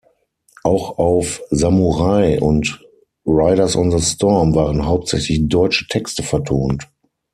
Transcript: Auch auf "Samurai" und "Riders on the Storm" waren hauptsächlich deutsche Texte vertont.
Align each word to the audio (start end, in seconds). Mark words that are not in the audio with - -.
Auch 0.63 0.97
auf 0.97 1.43
"Samurai" 1.51 2.39
und 2.41 2.83
"Riders 3.23 3.75
on 3.75 3.91
the 3.91 3.99
Storm" 4.03 4.55
waren 4.55 4.83
hauptsächlich 4.87 5.47
deutsche 5.47 5.85
Texte 5.85 6.23
vertont. 6.23 6.89